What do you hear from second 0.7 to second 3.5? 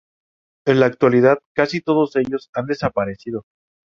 la actualidad casi todos ellos han desaparecido.